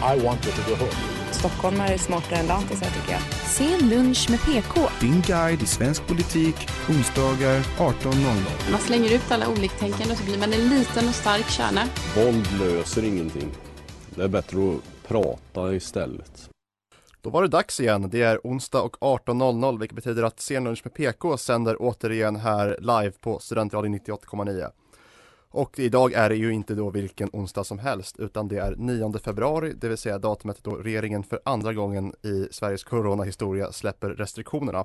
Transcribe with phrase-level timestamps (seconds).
[0.00, 1.20] I want you to go home.
[1.32, 3.22] Stockholmare är smartare än lantisar tycker jag.
[3.32, 4.80] Sen lunch med PK.
[5.00, 6.56] Din guide i svensk politik,
[6.88, 8.70] onsdagar 18.00.
[8.70, 11.80] Man slänger ut alla oliktänkande och så blir man en liten och stark kärna.
[12.16, 13.50] Våld löser ingenting.
[14.14, 16.50] Det är bättre att prata istället.
[17.22, 18.10] Då var det dags igen.
[18.10, 23.12] Det är onsdag och 18.00 vilket betyder att Scenlunch med PK sänder återigen här live
[23.20, 24.70] på Studentradion 98,9.
[25.52, 29.18] Och idag är det ju inte då vilken onsdag som helst utan det är 9
[29.18, 34.84] februari, det vill säga datumet då regeringen för andra gången i Sveriges coronahistoria släpper restriktionerna.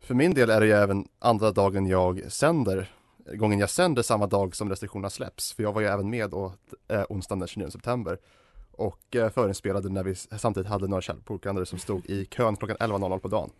[0.00, 2.90] För min del är det ju även andra dagen jag sänder,
[3.34, 6.52] gången jag sänder samma dag som restriktionerna släpps, för jag var ju även med då
[6.88, 8.18] eh, onsdagen den 29 september
[8.72, 13.18] och eh, förinspelade när vi samtidigt hade några källbokande som stod i kön klockan 11.00
[13.18, 13.50] på dagen.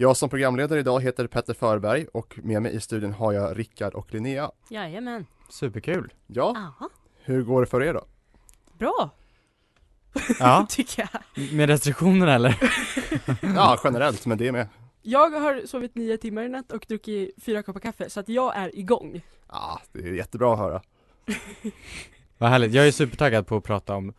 [0.00, 3.94] Jag som programledare idag heter Petter Förberg och med mig i studion har jag Rickard
[3.94, 4.50] och Linnea.
[4.70, 5.26] Jajamän.
[5.50, 6.12] Superkul.
[6.26, 6.90] Ja, Aha.
[7.24, 8.04] hur går det för er då?
[8.78, 9.10] Bra.
[10.38, 10.66] Ja.
[10.70, 11.52] Tycker jag.
[11.52, 12.56] Med restriktionerna eller?
[13.54, 14.68] Ja, generellt, men det är med.
[15.02, 18.56] Jag har sovit nio timmar i natt och druckit fyra koppar kaffe så att jag
[18.56, 19.20] är igång.
[19.48, 20.82] Ja, det är jättebra att höra.
[22.38, 22.72] Vad härligt.
[22.72, 24.12] Jag är supertaggad på att prata om,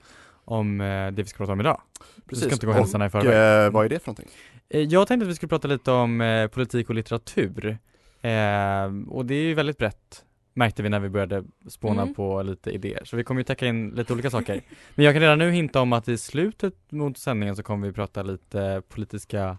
[0.45, 1.81] om eh, det vi ska prata om idag.
[2.25, 3.65] Vi ska inte gå händelserna i och förväg.
[3.65, 4.29] eh, vad är det för någonting?
[4.69, 7.77] Eh, Jag tänkte att vi skulle prata lite om eh, politik och litteratur.
[8.21, 12.13] Eh, och det är ju väldigt brett märkte vi när vi började spåna Mm.
[12.13, 13.05] på lite idéer.
[13.05, 14.61] Så vi kommer ju täcka in lite olika saker.
[14.95, 17.93] Men jag kan redan nu hinta om att i slutet mot sändningen så kommer vi
[17.93, 19.57] prata lite politiska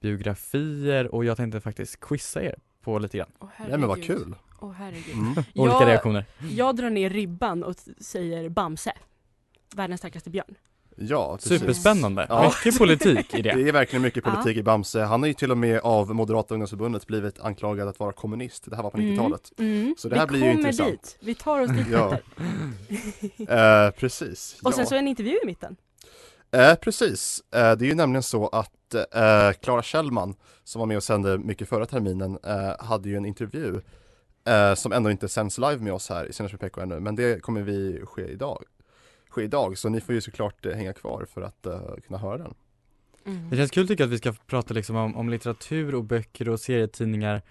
[0.00, 3.30] biografier och jag tänkte faktiskt quizza er på lite grann.
[3.58, 4.34] Nej men vad kul!
[4.60, 5.14] Åh herregud.
[5.14, 5.32] Mm.
[5.54, 6.24] Olika Jag- reaktioner.
[6.50, 8.92] Jag drar ner ribban och säger Bamse.
[9.76, 10.54] Världens starkaste björn.
[10.96, 11.60] Ja, precis.
[11.60, 12.26] Superspännande.
[12.28, 12.42] Ja.
[12.64, 13.68] Mycket politik i Det det.
[13.68, 15.00] är verkligen mycket politik i Bamse.
[15.00, 18.64] Han är ju till och med av Moderata ungdomsförbundet blivit anklagad att vara kommunist.
[18.70, 19.52] Det här var på 90-talet.
[19.58, 19.94] Mm.
[19.98, 20.90] Så det här vi blir ju kommer intressant.
[21.02, 21.16] dit.
[21.20, 22.18] Vi tar oss dit Ja.
[23.86, 24.56] Eh, precis.
[24.62, 24.88] Och sen ja.
[24.88, 25.76] så en intervju i mitten.
[26.52, 30.34] Eh, precis, eh, det är ju nämligen så att eh, Clara Kjellman
[30.64, 33.80] som var med och sände mycket förra terminen eh, hade ju en intervju
[34.48, 37.16] eh, som ändå inte sänds live med oss här i Senast med PK ännu men
[37.16, 38.64] det kommer vi ske idag
[39.30, 42.38] ske idag så ni får ju såklart eh, hänga kvar för att eh, kunna höra
[42.38, 42.54] den.
[43.24, 43.50] Mm.
[43.50, 46.48] Det känns kul tycker jag att vi ska prata liksom om, om litteratur och böcker
[46.48, 47.42] och serietidningar.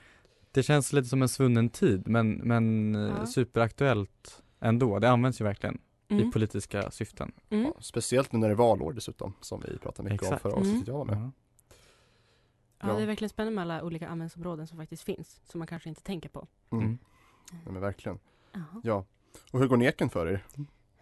[0.51, 3.25] Det känns lite som en svunnen tid men, men eh, Ja.
[3.25, 5.00] superaktuellt ändå.
[5.00, 6.31] Det används ju verkligen i Mm.
[6.31, 7.31] politiska syften.
[7.50, 7.63] Mm.
[7.66, 10.46] Ja, speciellt nu när det är valår dessutom som vi pratade mycket Exakt.
[10.46, 10.97] om förra avsnittet Mm.
[10.97, 11.17] jag med.
[11.17, 11.31] Ja.
[12.88, 15.90] Ja, det är verkligen spännande med alla olika användningsområden som faktiskt finns, som man kanske
[15.90, 16.47] inte tänker på.
[16.72, 16.85] Mm.
[16.85, 16.97] Mm.
[17.66, 18.19] Ja, men verkligen.
[18.84, 19.06] Ja.
[19.51, 20.46] Och hur går neken för er?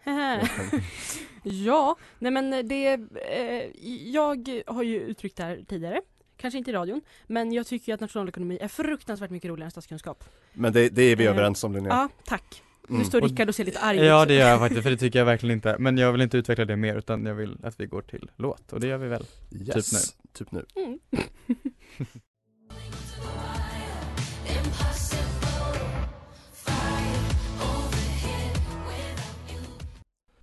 [1.42, 2.86] ja, nej men det,
[3.30, 3.70] eh,
[4.12, 6.00] jag har ju uttryckt det här tidigare,
[6.36, 9.70] kanske inte i radion, men jag tycker ju att nationalekonomi är fruktansvärt mycket roligare än
[9.70, 10.24] statskunskap.
[10.52, 11.92] Men det, det är vi Eh, överens om Linnea.
[11.92, 12.62] Ja, tack.
[12.88, 12.98] Mm.
[12.98, 14.04] Nu står Rickard och ser lite arg ut.
[14.04, 15.76] Ja det gör jag faktiskt, för det tycker jag verkligen inte.
[15.78, 18.72] Men jag vill inte utveckla det mer utan jag vill att vi går till låt
[18.72, 19.26] och det gör vi väl?
[19.50, 20.64] Yes, typ nu.
[20.76, 20.98] Mm.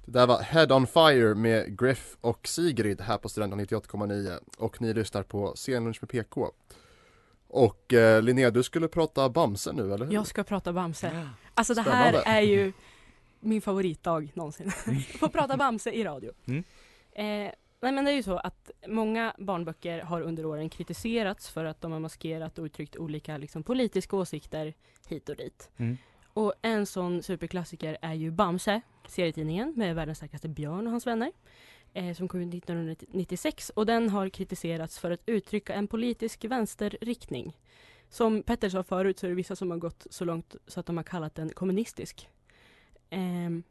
[0.05, 4.81] Det där var Head on Fire med Griff och Sigrid här på Studenten 98,9 och
[4.81, 6.51] ni lyssnar på Scenlunch med PK.
[7.47, 10.13] Och eh, Linnea, du skulle prata Bamse nu eller hur?
[10.13, 11.29] Jag ska prata Bamse.
[11.53, 12.73] Alltså det här är ju
[13.39, 14.71] min favoritdag någonsin.
[15.19, 16.31] Få prata Bamse i radio.
[16.45, 16.63] Mm.
[17.11, 17.51] Eh,
[17.81, 21.81] nej men det är ju så att många barnböcker har under åren kritiserats för att
[21.81, 24.73] de har maskerat och uttryckt olika liksom, politiska åsikter
[25.07, 25.69] hit och dit.
[25.77, 25.97] Mm.
[26.35, 31.32] Och en sån superklassiker är ju Bamse, serietidningen med världens starkaste björn och hans vänner.
[31.93, 37.58] Eh, som kom ut 1996 och den har kritiserats för att uttrycka en politisk vänsterriktning.
[38.09, 40.85] Som Petter sa förut så är det vissa som har gått så långt så att
[40.85, 42.29] de har kallat den kommunistisk.
[43.09, 43.64] Ehm,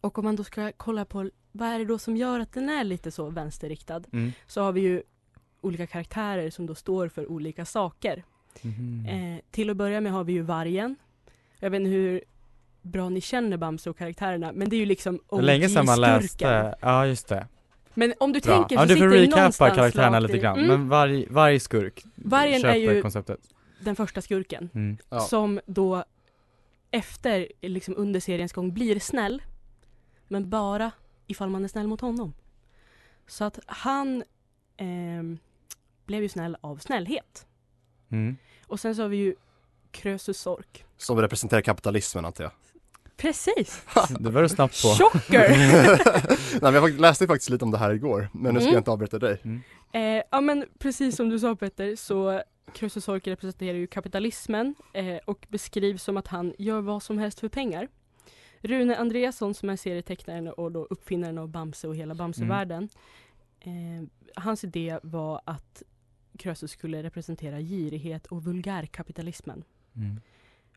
[0.00, 2.68] och om man då ska kolla på vad är det då som gör att den
[2.68, 4.32] är lite så vänsterriktad Mm.
[4.46, 5.02] så har vi ju
[5.60, 8.24] olika karaktärer som då står för olika saker.
[8.62, 9.06] Mhm.
[9.06, 10.96] Eh, till att börja med har vi ju vargen.
[11.62, 12.20] Jag vet inte hur
[12.82, 15.98] bra ni känner Bamse och karaktärerna men det är ju liksom var länge sedan man
[15.98, 16.22] OG-skurken.
[16.22, 17.46] läste, ja just det.
[17.94, 18.54] Men om du Bra.
[18.56, 20.68] tänker så Ja du får sitter det recapa någonstans karaktärerna rakt lite grann, Mm.
[20.68, 23.40] men varje, varje skurk Vargen är köper ju- konceptet.
[23.80, 24.70] Den första skurken.
[24.74, 24.96] Mm.
[25.08, 25.20] Ja.
[25.20, 26.04] Som då
[26.90, 29.42] efter, liksom under seriens gång blir snäll.
[30.28, 30.90] Men bara
[31.26, 32.34] ifall man är snäll mot honom.
[33.26, 34.22] Så att han
[34.76, 35.38] ehm,
[36.06, 37.46] blev ju snäll av snällhet.
[38.10, 38.36] Mm.
[38.66, 39.34] Och sen så har vi ju
[39.92, 40.84] Krösus Sork.
[40.96, 42.52] Som representerar kapitalismen antar jag.
[43.16, 43.82] Precis!
[44.20, 44.88] Det var du snabbt på.
[44.88, 45.48] Chocker!
[46.62, 48.74] Nej men jag läste faktiskt lite om det här igår, men nu ska Mm.
[48.74, 49.40] jag inte avbryta dig.
[49.92, 52.42] Eh, ja men precis som du sa Petter så
[52.74, 57.40] Krösus Sork representerar ju kapitalismen eh, och beskrivs som att han gör vad som helst
[57.40, 57.88] för pengar.
[58.60, 62.88] Rune Andreasson som är serietecknaren och då uppfinnaren av Bamse och hela Bamsevärlden.
[63.60, 63.70] Eh,
[64.36, 65.82] hans idé var att
[66.38, 69.64] Krösus skulle representera girighet och vulgärkapitalismen.
[69.96, 70.20] Mm.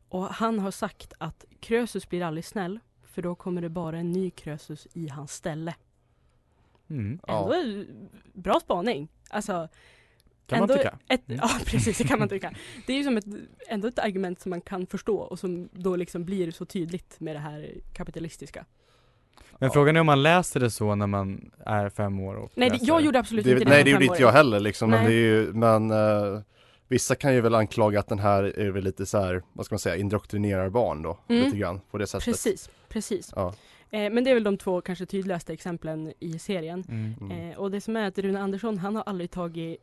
[0.10, 4.12] Och han har sagt att Krösus blir aldrig snäll för då kommer det bara en
[4.12, 5.76] ny Krösus i hans ställe.
[6.90, 7.20] Mm.
[7.28, 7.86] Ändå eh,
[8.34, 9.08] bra spaning.
[9.30, 9.68] Alltså,
[10.48, 11.00] Kan man ändå tycka.
[11.08, 11.40] Ett, Mm.
[11.44, 12.54] Ja precis, det kan man tycka.
[12.88, 13.26] Det är ju som ett,
[13.68, 17.36] ändå ett argument som man kan förstå och som då liksom blir så tydligt med
[17.36, 18.66] det här kapitalistiska.
[19.60, 22.70] Men frågan är om man läser det så när man är fem år och Nej,
[22.70, 25.04] det, jag gjorde absolut Det, inte det nej det gjorde inte jag heller liksom, men
[25.04, 25.14] Nej.
[25.14, 26.42] det är ju, men eh,
[26.88, 29.74] Vissa kan ju väl anklaga att den här är väl lite så här, vad ska
[29.74, 31.44] man säga, indoktrinerar barn då, Mm.
[31.46, 32.26] lite grann på det sättet.
[32.26, 33.34] Precis, precis.
[33.36, 33.54] Ja.
[33.92, 36.84] Eh, men det är väl de två kanske tydligaste exemplen i serien.
[36.90, 37.14] Mm.
[37.22, 37.50] Mm.
[37.52, 39.78] Eh, och det som är att Rune Andersson, han har aldrig tagit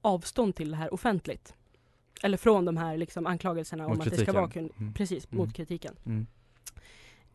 [0.00, 1.54] avstånd till det här offentligt.
[2.22, 4.68] Eller från de här liksom anklagelserna Mot om att det ska vara kritiken.
[4.70, 4.94] kun- Mm.
[4.94, 5.38] Precis, Mm.
[5.38, 5.96] mot kritiken.
[6.06, 6.26] Mm.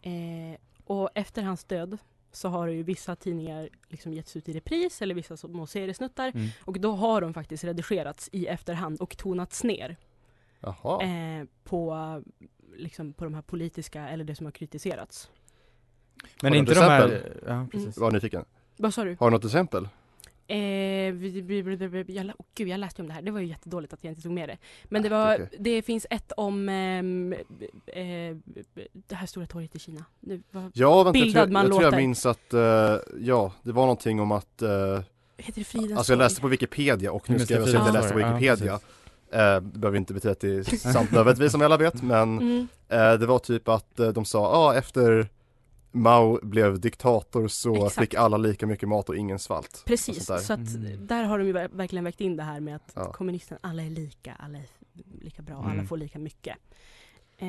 [0.01, 1.97] Eh, och efter hans död
[2.35, 6.31] så har ju vissa tidningar liksom getts ut i repris eller vissa små seriesnuttar.
[6.35, 6.49] Mm.
[6.61, 9.97] Och då har de faktiskt redigerats i efterhand och tonats ner.
[10.59, 11.03] Jaha.
[11.03, 12.21] Eh, på,
[12.75, 15.31] liksom, på de här politiska eller det som har kritiserats.
[16.41, 17.97] Men Har inte de här, ja precis.
[17.97, 18.45] Var nyfiken.
[18.77, 19.17] Vad sa du?
[19.19, 19.87] Har du något exempel?
[20.47, 20.57] Eh,
[21.13, 23.21] vi- vi- jag, åh, gud, jag läste om det här.
[23.21, 24.57] Det var ju jättedåligt att jag inte tog med det.
[24.83, 25.49] Men det, Ah, var, okej.
[25.59, 27.33] det finns ett om ehm,
[27.85, 28.37] eh,
[29.07, 30.05] det här stora torget i Kina.
[30.19, 31.97] Det var, Ja, vänta, jag Bildad tror, man jag, tror jag låter.
[31.97, 34.69] minns att, eh, ja, det var någonting om att eh,
[35.37, 37.85] heter det Fridens Alltså jag läste på Wikipedia och nu ska det, jag säga att
[37.87, 38.73] jag läste på Wikipedia
[39.31, 42.67] eh, Det behöver inte betyda att det är sant nödvändigtvis som alla vet men Mm.
[42.89, 45.27] eh, det var typ att eh, de sa, ja ah, efter
[45.95, 47.95] Mao blev diktator så Exakt.
[47.99, 50.37] fick alla lika mycket mat och ingen svalt Precis, där.
[50.37, 51.07] så att Mm.
[51.07, 53.13] där har de ju ver- verkligen vägt in det här med att Ja.
[53.13, 54.65] kommunisterna, alla är lika, alla är
[55.21, 55.87] lika bra, alla Mm.
[55.87, 56.57] får lika mycket.
[57.37, 57.47] Eh,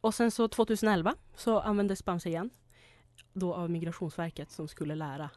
[0.00, 2.50] och sen så 2011 så användes Bamse igen.
[3.32, 5.30] Då av Migrationsverket som skulle lära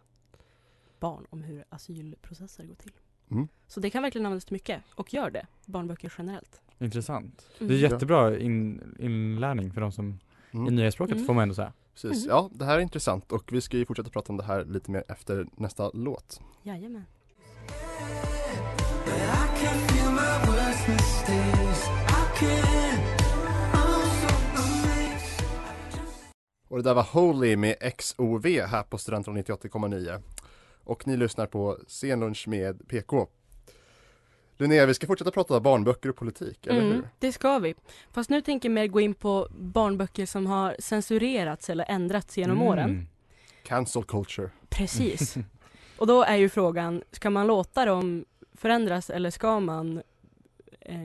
[0.99, 2.91] barn om hur asylprocesser går till.
[3.31, 3.47] Mm.
[3.67, 6.61] Så det kan verkligen användas till mycket och gör det, barnböcker generellt.
[6.79, 7.47] Intressant.
[7.59, 7.67] Mm.
[7.67, 10.19] Det är jättebra in, inlärning för de som
[10.51, 10.75] i Mm.
[10.75, 11.25] nya språket Mm.
[11.27, 11.73] får man ändå säga.
[11.93, 12.29] Precis, Mhm.
[12.35, 14.91] ja det här är intressant och vi ska ju fortsätta prata om det här lite
[14.91, 17.05] mer efter nästa låt Jajamän.
[26.67, 30.21] Och det där var Holy med XOV här på Studentradion 98,9
[30.83, 33.27] Och ni lyssnar på Scenlunch med PK
[34.59, 37.09] Linnea, vi ska fortsätta prata barnböcker och politik, eller Mm, hur?
[37.19, 37.75] det ska vi.
[38.11, 42.57] Fast nu tänker jag mer gå in på barnböcker som har censurerats eller ändrats genom
[42.57, 42.67] Mm.
[42.67, 43.07] åren.
[43.63, 45.35] Cancel culture Precis.
[45.97, 50.01] Och då är ju frågan, ska man låta dem förändras eller ska man
[50.81, 50.95] eh,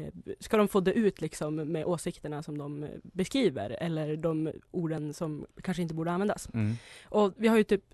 [0.41, 5.47] Ska de få dö ut liksom med åsikterna som de beskriver eller de orden som
[5.63, 6.49] kanske inte borde användas?
[6.55, 6.75] Mm.
[7.05, 7.85] Och vi har ju typ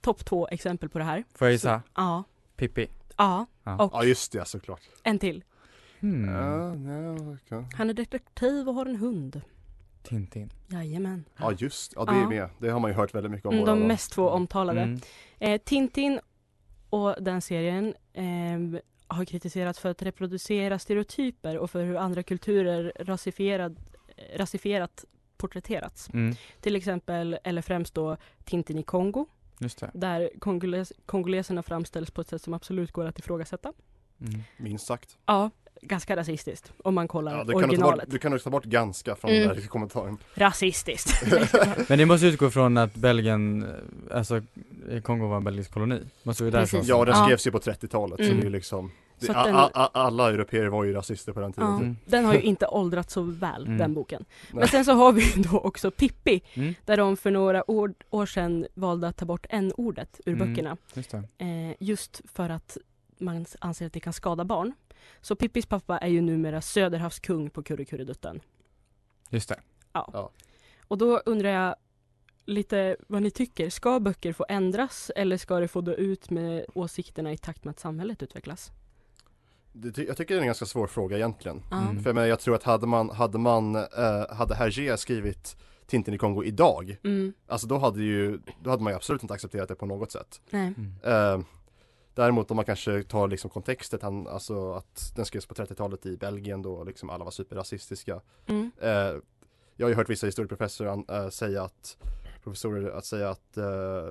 [0.00, 1.24] topp två exempel på det här.
[1.34, 1.82] Får jag gissa?
[1.94, 2.24] Ja,
[2.56, 2.88] Pippi?
[3.16, 3.84] Ja, Ja.
[3.84, 5.44] och Ja just det, såklart en till.
[6.00, 6.24] Hmm.
[6.28, 7.64] Ja, nej, okej.
[7.76, 9.40] Han är detektiv och har en hund.
[10.02, 10.50] Tintin.
[10.68, 11.24] Jajamän.
[11.36, 12.28] ja just ja det är Ja.
[12.28, 13.86] med, det har man ju hört väldigt mycket om Mm, båda de då.
[13.86, 14.80] mest två omtalade.
[14.80, 15.00] Mm.
[15.38, 16.20] Eh, Tintin
[16.90, 22.92] och den serien eh, har kritiserats för att reproducera stereotyper och för hur andra kulturer
[23.00, 23.76] rasifierad,
[24.36, 25.04] rasifierat
[25.36, 26.10] porträtterats.
[26.12, 26.34] Mm.
[26.60, 29.26] Till exempel, eller främst då, Tintin i Kongo.
[29.92, 33.72] Där kongoles, kongoleserna framställs på ett sätt som absolut går att ifrågasätta.
[34.20, 34.40] Mm.
[34.56, 35.50] Minst sagt Ja,
[35.82, 38.10] ganska rasistiskt om man kollar ja, du, kan nog ta bort, originalet.
[38.10, 39.48] du kan nog ta bort ganska från Mm.
[39.48, 41.22] den där kommentaren Rasistiskt.
[41.88, 43.66] Men det måste utgå från att Belgien,
[44.10, 44.42] alltså
[45.02, 46.00] Kongo var en belgisk koloni.
[46.22, 46.80] Måste vi därifrån?
[46.84, 47.24] Ja den Ja.
[47.24, 48.36] skrevs ju på 30-talet så Mm.
[48.36, 48.90] det är ju liksom
[49.26, 51.76] den- a, a, Alla europeer var ju rasister på den tiden Ja.
[51.76, 51.96] Mm.
[52.06, 53.78] Den har ju inte åldrats så väl, Mm.
[53.78, 54.24] den boken.
[54.52, 56.74] Men sen så har vi då också Pippi, Mm.
[56.84, 60.48] där de för några år, år sedan valde att ta bort n-ordet ur Mm.
[60.48, 60.76] böckerna.
[60.94, 61.14] Just.
[61.14, 61.20] Eh,
[61.80, 62.76] just för att
[63.18, 64.72] man anser att det kan skada barn.
[65.20, 68.40] Så Pippis pappa är ju numera Söderhavskung på Kurrekurredutten.
[69.30, 69.60] Just det.
[70.88, 71.76] Och då undrar jag
[72.44, 73.70] lite vad ni tycker.
[73.70, 77.70] Ska böcker få ändras eller ska det få dö ut med åsikterna i takt med
[77.72, 78.70] att samhället utvecklas?
[79.72, 81.62] Det, jag tycker det är en ganska svår fråga egentligen.
[81.72, 82.02] Mm.
[82.02, 86.14] För jag, menar, jag tror att hade man, hade man, eh, hade Hergé skrivit Tintin
[86.14, 87.32] i Kongo idag, Mm.
[87.46, 90.40] alltså då hade ju, då hade man ju absolut inte accepterat det på något sätt.
[90.50, 90.74] Nej.
[91.02, 91.40] Eh,
[92.14, 96.16] däremot om man kanske tar liksom kontexten, han, alltså att den skrevs på 30-talet i
[96.16, 98.20] Belgien då liksom alla var superrasistiska.
[98.46, 98.70] Mm.
[98.80, 99.14] Eh,
[99.76, 101.96] jag har ju hört vissa historieprofessorer äh, säga att,
[102.42, 104.08] professorer att säga att eh,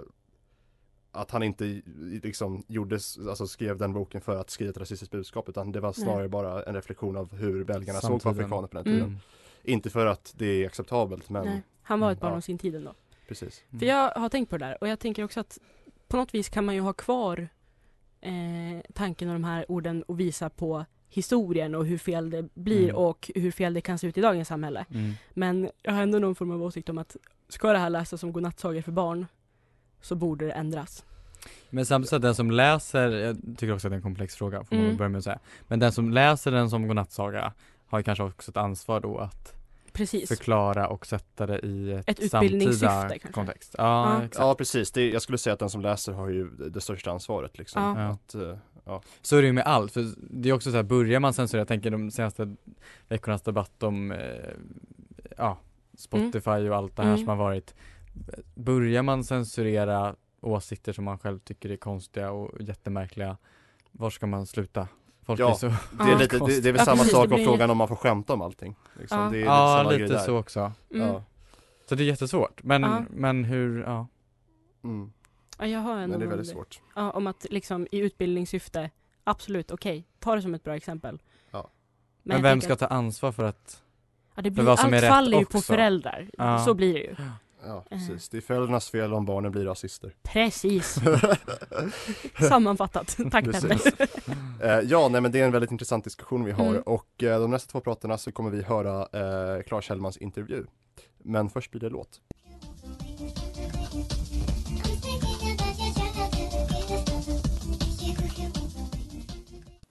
[1.11, 1.81] att han inte
[2.23, 2.95] liksom gjorde,
[3.29, 6.27] alltså skrev den boken för att skriva ett rasistiskt budskap utan det var snarare Nej.
[6.29, 8.45] bara en reflektion av hur belgarna såg på Samtiden.
[8.45, 8.99] afrikaner på den Mm.
[8.99, 9.19] tiden.
[9.63, 11.61] Inte för att det är acceptabelt men Nej.
[11.83, 12.21] Han var ett Mm.
[12.21, 12.37] barn Ja.
[12.37, 12.93] av sin tid ändå.
[13.27, 13.63] precis.
[13.79, 15.57] För jag har tänkt på det där och jag tänker också att
[16.07, 17.47] på något vis kan man ju ha kvar
[18.21, 18.31] eh,
[18.93, 22.95] tanken och de här orden och visa på historien och hur fel det blir Mm.
[22.95, 24.85] och hur fel det kan se ut i dagens samhälle.
[24.89, 25.11] Mm.
[25.33, 27.17] Men jag har ändå någon form av åsikt om att
[27.49, 29.25] ska det här läsas som godnattsagor för barn
[30.01, 31.05] så borde det ändras.
[31.70, 34.36] Men samtidigt så att den som läser, jag tycker också att det är en komplex
[34.36, 34.98] fråga får man Mm.
[34.98, 35.39] börja med att säga.
[35.67, 37.53] Men den som läser den som godnattsaga
[37.88, 39.53] har ju kanske också ett ansvar då att
[39.93, 40.27] Precis.
[40.29, 43.27] förklara och sätta det i ett, Ett utbildningssyfte samtida kanske.
[43.34, 43.75] kontext.
[43.77, 44.27] Ja, Ja.
[44.38, 47.58] Ja precis, det, jag skulle säga att den som läser har ju det största ansvaret
[47.58, 47.81] liksom.
[47.81, 48.08] Ja.
[48.08, 49.01] Att, eh, ja.
[49.22, 51.62] Så är det ju med allt, för det är också så här, börjar man censurera,
[51.62, 52.55] jag tänker de senaste
[53.08, 54.20] veckornas debatt om eh,
[55.38, 55.58] ja,
[55.98, 57.20] Spotify och allt det här Mm.
[57.20, 57.74] som har varit
[58.55, 63.37] Börjar man censurera åsikter som man själv tycker är konstiga och jättemärkliga
[63.91, 64.87] Var ska man sluta?
[65.23, 67.23] Folk Ja, är så Det är, lite, det, det är väl Ja, samma precis, sak
[67.23, 68.75] om blir- frågan om man får skämta om allting.
[68.99, 69.17] Liksom.
[69.19, 69.29] Ja.
[69.29, 71.07] Det är lite Ja, lite så också Mm.
[71.07, 71.23] Ja.
[71.89, 73.05] Så det är jättesvårt, men, Ja.
[73.09, 74.07] men hur, ja
[74.83, 75.11] Mm.
[75.59, 76.81] Ja, jag har ändå Men det är väldigt svårt.
[76.95, 78.89] Ja, om att liksom i utbildningssyfte,
[79.23, 81.21] absolut okej, ta det som ett bra exempel.
[81.51, 81.69] Ja.
[82.23, 83.81] Men, jag vem ska att- ta ansvar för att
[84.35, 86.29] Ja, det för blir, vad som allt är rätt faller ju på föräldrar.
[86.37, 86.59] Ja.
[86.65, 87.15] Så blir det ju.
[87.65, 88.29] Ja, precis.
[88.29, 90.15] Det är föräldrarnas fel om barnen blir rasister.
[90.23, 90.97] Precis.
[92.49, 93.17] Sammanfattat.
[93.31, 93.83] Tack Precis.
[93.83, 94.07] Petter.
[94.63, 96.81] Eh, ja, nej men det är en väldigt intressant diskussion vi har Mm.
[96.81, 100.65] och eh, de nästa två pratarna så kommer vi höra eh, Claes Hellmans intervju.
[101.23, 102.19] Men först blir det låt.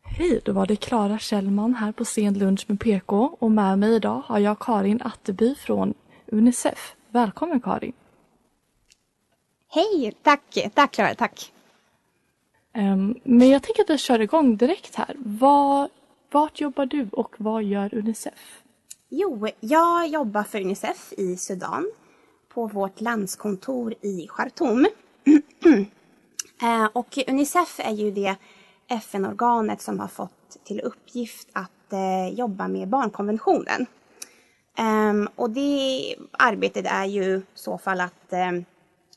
[0.03, 3.95] Hej, då var det Klara Kjellman här på Sen lunch med PK och med mig
[3.95, 5.95] idag har jag Karin Atteby från
[6.27, 6.95] Unicef.
[7.13, 7.93] Välkommen Karin!
[9.69, 11.53] Hej, tack, tack Klara, tack.
[12.73, 15.17] Ehm, men jag tänker att vi kör igång direkt här.
[15.19, 15.89] Var,
[16.31, 18.63] vart jobbar du och vad gör Unicef?
[19.09, 21.91] Jo, jag jobbar för Unicef i Sudan
[22.49, 24.87] på vårt landskontor i Khartoum.
[26.63, 28.37] Eh, och Unicef är ju det
[28.89, 33.87] FN-organet som har fått till uppgift att eh, jobba med barnkonventionen.
[34.81, 38.65] Um, och det arbetet är ju i så fall att um,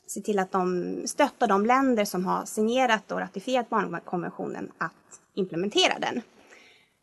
[0.06, 5.98] se till att de stöttar de länder som har signerat och ratificerat barnkonventionen att implementera
[5.98, 6.22] den.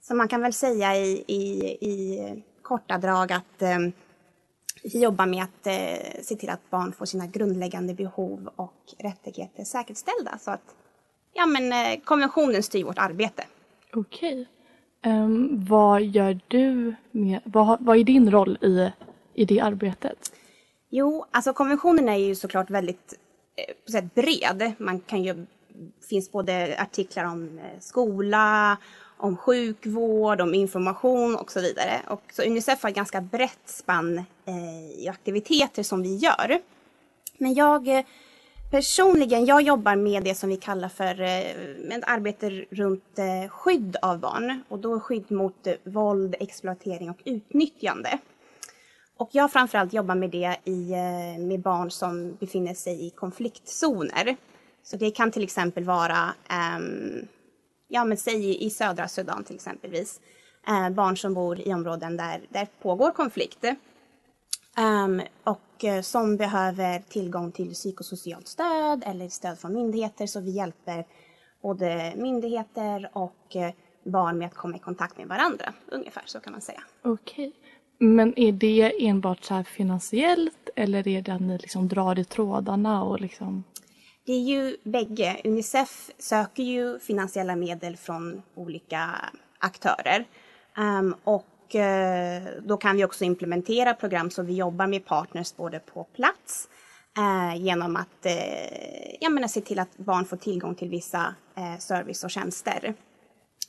[0.02, 3.92] Så man kan väl säga i, i, i korta drag att um,
[4.84, 9.64] vi jobbar med att uh, se till att barn får sina grundläggande behov och rättigheter
[9.64, 10.76] säkerställda så att
[11.34, 13.44] ja, men, uh, konventionen styr vårt arbete.
[13.94, 14.48] Okej.
[15.06, 18.92] Um, vad gör du med, vad, vad är din roll i,
[19.34, 20.32] i det arbetet?
[20.90, 23.20] Jo, alltså konventionen är ju såklart väldigt
[23.56, 24.74] eh, på sätt bred.
[24.78, 25.46] Man kan ju,
[26.10, 28.78] finns både artiklar om eh, skola,
[29.18, 32.02] om sjukvård, om information och så vidare.
[32.08, 36.60] Och så Unicef har ett ganska brett spann eh, i aktiviteter som vi gör.
[37.38, 38.06] Men jag eh,
[38.72, 41.52] personligen, jag jobbar med det som vi kallar för eh,
[41.98, 44.64] ett arbete runt eh, skydd av barn.
[44.68, 48.18] Och då skydd mot eh, våld, exploatering och utnyttjande.
[49.18, 50.92] Och jag framförallt jobbar med det i,
[51.40, 54.36] med barn som befinner sig i konfliktzoner.
[54.84, 57.28] Så det kan till exempel vara, ehm,
[57.88, 60.20] ja men säg i- södra Sudan till exempelvis,
[60.92, 63.66] barn som bor i områden där det pågår konflikt.
[64.78, 70.52] Ehm, och eh, som behöver tillgång till psykosocialt stöd eller stöd från myndigheter så vi
[70.52, 71.06] hjälper
[71.62, 73.74] både myndigheter och eh,
[74.04, 75.74] barn med att komma i kontakt med varandra.
[75.92, 76.82] Ungefär så kan man säga.
[77.04, 77.54] Okej.
[77.98, 82.26] Men är det enbart så här finansiellt eller är det att ni liksom drar i
[82.26, 83.64] trådarna och liksom?
[84.26, 85.42] Det är ju bägge.
[85.44, 89.10] Unicef söker ju finansiella medel från olika
[89.60, 90.26] aktörer.
[90.78, 95.80] Ehm, och eh, då kan vi också implementera program så vi jobbar med partners både
[95.80, 96.68] på plats
[97.18, 101.36] eh, genom att eh, jag menar, se till att barn får tillgång till vissa
[101.80, 102.94] service och tjänster.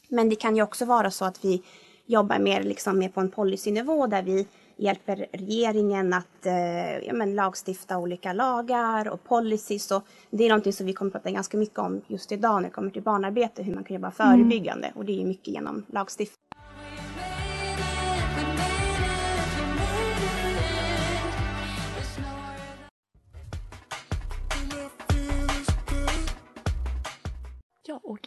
[0.08, 1.62] Men det kan ju också vara så att vi
[2.06, 7.34] jobbar mer, liksom, mer på en policynivå där vi hjälper regeringen att eh, ja, men,
[7.34, 9.90] lagstifta olika lagar och policies.
[9.90, 12.68] Och det är någonting som vi kommer att prata ganska mycket om just idag när
[12.68, 14.92] det kommer till barnarbete, hur man kan jobba förebyggande.
[14.94, 16.51] Och det är mycket genom lagstiftning.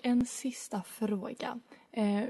[0.05, 1.59] En sista fråga.
[1.91, 2.23] Eh,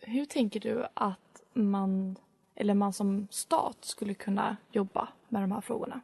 [0.00, 2.16] hur tänker du att man,
[2.54, 6.00] eller man som stat skulle kunna jobba med de här frågorna?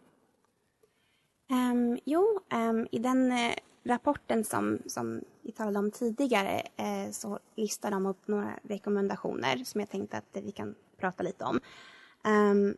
[1.50, 3.54] Um, jo, um, i den uh,
[3.84, 9.80] rapporten som, som vi talade om tidigare uh, så listar de upp några rekommendationer som
[9.80, 11.60] jag tänkte att vi kan prata lite om.
[12.24, 12.76] Um,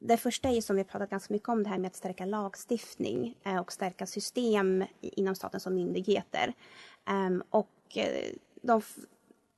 [0.00, 3.36] det första är som vi pratat ganska mycket om det här med att stärka lagstiftning
[3.42, 6.54] eh, och stärka system inom staten som myndigheter.
[7.50, 8.82] och Eh, de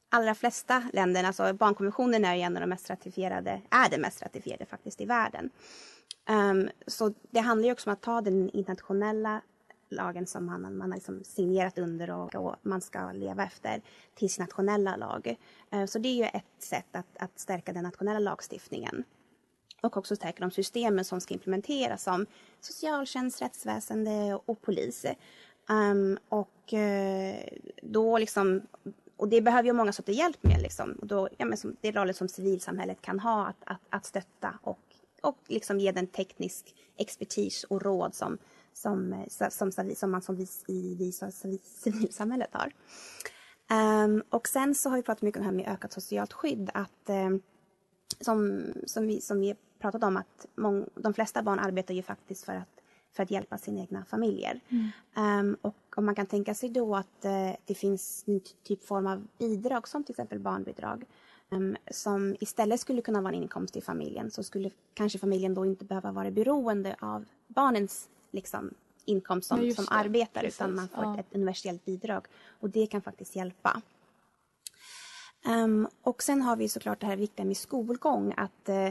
[0.09, 4.67] allra flesta länderna, alltså barnkonventionen är en av de mest ratifierade, är den mest ratifierade
[4.67, 5.51] faktiskt i världen.
[6.29, 9.41] Um, så det handlar ju också om att ta den internationella
[9.89, 13.83] lagen som man, man har liksom signerat under och, och, man ska leva efter
[14.15, 15.37] till sin nationella lag.
[15.75, 19.05] Uh, så det är ju ett sätt att, att stärka den nationella lagstiftningen.
[19.81, 22.27] Och också stärka de systemen som ska implementeras som
[22.61, 25.07] socialtjänst, rättsväsende och polis.
[25.69, 28.63] Um, och uh, då liksom
[29.17, 30.63] och det behöver ju många sorter hjälp med.
[30.63, 30.93] Liksom.
[31.01, 34.05] Och då, ja, men som, det är roller som civilsamhället kan ha att, att, att
[34.07, 34.79] stötta och
[35.27, 38.39] och liksom ge den teknisk expertis och råd som,
[38.73, 41.23] som, eh, som, som, som man som vis, i vis
[41.63, 42.73] civilsamhället har.
[44.05, 46.71] Um, och sen så har vi pratat mycket om det här med ökat socialt skydd.
[46.75, 47.43] Att, um,
[48.21, 52.45] som, som, vi, som vi pratat om att mång, de flesta barn arbetar ju faktiskt
[52.45, 52.76] för att,
[53.17, 54.61] för att hjälpa sina egna familjer.
[54.69, 55.49] Mm.
[55.49, 59.07] Um, och om man kan tänka sig då att uh, det finns en typ form
[59.07, 61.05] av bidrag som till exempel barnbidrag
[61.51, 65.67] um, som istället skulle kunna vara en inkomst i familjen så skulle kanske familjen då
[65.67, 68.71] inte behöva vara beroende av barnens liksom,
[69.05, 70.61] inkomst som, som arbetar Precis.
[70.61, 71.19] utan man får ja.
[71.19, 72.27] ett universellt bidrag
[72.61, 73.83] och det kan faktiskt hjälpa.
[75.47, 78.89] Um, och sen har vi såklart det här viktiga med skolgång att uh,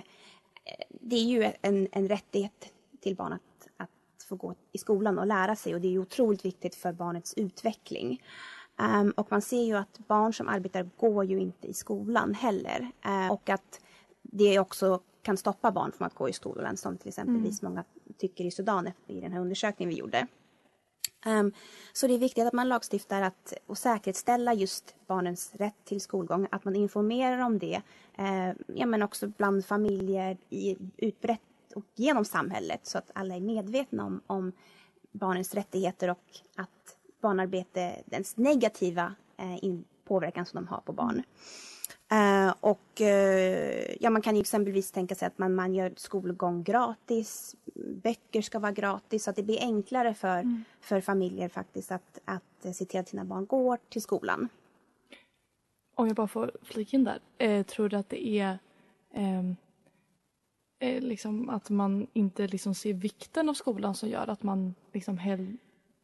[0.89, 3.89] det är ju en, en rättighet till barn att, att
[4.23, 8.21] få gå i skolan och lära sig och det är otroligt viktigt för barnets utveckling.
[8.77, 12.91] Um, och man ser ju att barn som arbetar går ju inte i skolan heller.
[13.05, 13.81] Uh, och att
[14.21, 17.73] det också kan stoppa barn från att gå i skolan som till exempelvis mm.
[17.73, 17.83] många
[18.17, 20.27] tycker i Sudan i den här undersökningen vi gjorde.
[21.25, 21.51] Um,
[21.93, 26.47] så det är viktigt att man lagstiftar att, och säkerställa just barnens rätt till skolgång,
[26.51, 27.81] att man informerar om det,
[28.19, 31.41] uh, ja, men också bland familjer, i, utbrett
[31.75, 34.51] och genom samhället så att alla är medvetna om, om
[35.11, 39.73] barnens rättigheter och att barnarbete, den negativa eh,
[40.05, 41.23] påverkan som de har på barn.
[42.11, 46.63] Uh, och uh, ja, man kan ju exempelvis tänka sig att man, man gör skolgång
[46.63, 47.55] gratis,
[48.03, 50.63] böcker ska vara gratis så att det blir enklare för, mm.
[50.81, 54.49] för familjer faktiskt att, att se till att sina barn går till skolan.
[55.95, 58.59] Om jag bara får flika in där, eh, tror du att det är
[59.13, 59.55] ehm,
[60.85, 65.17] eh, liksom att man inte liksom ser vikten av skolan som gör att man liksom
[65.17, 65.57] hell,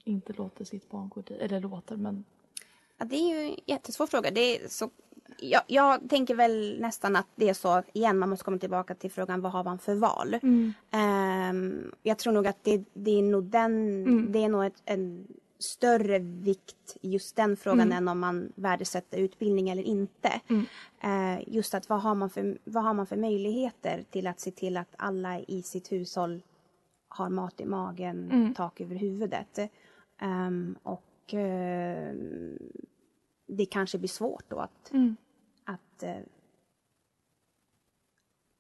[0.04, 2.24] inte låter sitt barn gå dit, eller låter men...
[2.98, 4.32] Ja, det är ju en jättesvår fråga.
[4.32, 4.90] Det är så,
[5.40, 9.12] jag, jag, tänker väl nästan att det är så, igen man måste komma tillbaka till
[9.12, 10.40] frågan vad har man för val?
[10.44, 10.74] Mm.
[10.92, 14.32] Um, jag tror nog att det, det är nog den, mm.
[14.32, 15.28] det är nog ett, en
[15.62, 17.98] större vikt i just den frågan mm.
[17.98, 20.42] än om man värdesätter utbildning eller inte.
[20.48, 20.66] Mm.
[21.04, 24.52] Uh, just att vad har, man för, vad har man för möjligheter till att se
[24.52, 26.42] till att alla i sitt hushåll
[27.08, 28.54] har mat i magen, mm.
[28.54, 29.60] tak över huvudet.
[30.22, 32.14] Um, och uh,
[33.48, 35.16] det kanske blir svårt då att, mm.
[35.64, 36.24] att uh,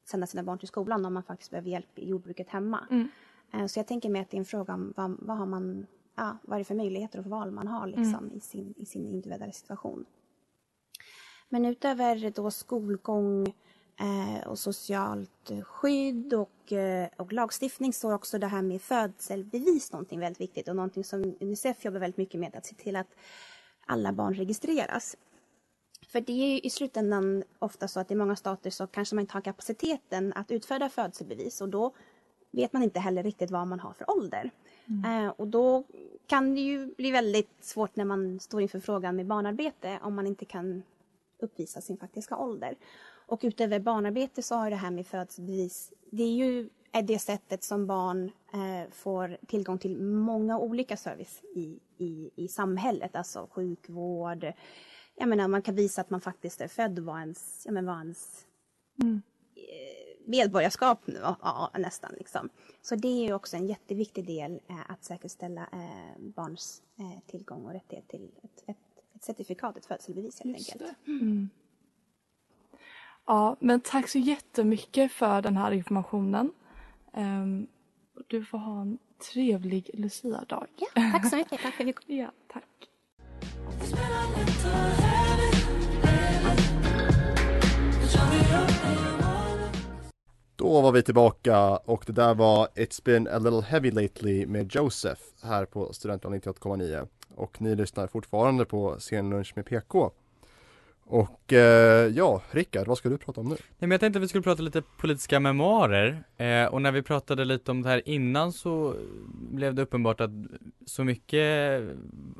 [0.05, 2.87] sända sina barn till skolan om man faktiskt behöver hjälp i jordbruket hemma.
[2.89, 3.07] Mm.
[3.55, 5.87] Uh, så jag tänker mig att det är en fråga om vad, vad har man,
[6.15, 8.33] ja, vad är det för möjligheter och val man har liksom, mm.
[8.33, 10.05] i, sin, i sin individuella situation.
[11.49, 13.47] Men utöver då skolgång
[13.99, 19.91] eh, och socialt skydd och, eh, och lagstiftning så är också det här med födselbevis
[19.91, 23.15] någonting väldigt viktigt och någonting som Unicef jobbar väldigt mycket med att se till att
[23.85, 25.15] alla barn registreras.
[26.07, 29.33] För det är i slutändan ofta så att i många stater så kanske man inte
[29.33, 31.93] har kapaciteten att utfärda födelsebevis och då
[32.51, 34.51] vet man inte heller riktigt vad man har för ålder.
[34.87, 35.25] Mm.
[35.25, 35.83] Eh, och då
[36.27, 40.27] kan det ju bli väldigt svårt när man står inför frågan med barnarbete om man
[40.27, 40.83] inte kan
[41.39, 42.75] uppvisa sin faktiska ålder.
[43.27, 46.69] Och utöver barnarbete så har det här med födelsebevis, det är ju
[47.03, 53.15] det sättet som barn eh, får tillgång till många olika service i, i, i samhället,
[53.15, 54.53] alltså sjukvård.
[55.15, 57.97] Jag menar, man kan visa att man faktiskt är född vad ens, ja, men vad
[57.97, 58.45] ens
[59.01, 59.21] mm.
[59.55, 60.99] eh, medborgarskap
[61.41, 62.11] ja, nästan.
[62.17, 62.49] Liksom.
[62.81, 67.65] Så det är ju också en jätteviktig del eh, att säkerställa eh, barns eh, tillgång
[67.65, 68.77] och rättighet till ett, ett,
[69.15, 70.97] ett certifikat, ett födelsebevis helt Just enkelt.
[71.07, 71.49] Mm.
[73.25, 76.51] Ja, men tack så jättemycket för den här informationen.
[77.13, 77.67] Um,
[78.27, 78.97] du får ha en
[79.33, 80.67] trevlig Lucia-dag.
[80.75, 81.61] Ja, tack så mycket.
[81.61, 82.03] Tack för att vi kom.
[82.15, 82.87] Ja, tack.
[90.71, 94.75] Då var vi tillbaka och det där var It's been a little heavy lately med
[94.75, 100.11] Joseph här på Studentradion 98,9 och ni lyssnar fortfarande på Scenlunch med PK.
[101.05, 103.55] Och eh, ja, Rickard, vad ska du prata om nu?
[103.55, 107.01] Nej men jag tänkte att vi skulle prata lite politiska memoarer eh, och när vi
[107.01, 108.95] pratade lite om det här innan så
[109.33, 110.31] blev det uppenbart att
[110.85, 111.81] så mycket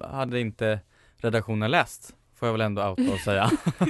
[0.02, 0.80] hade inte
[1.18, 3.52] redaktionen läst Får jag väl ändå outa och säga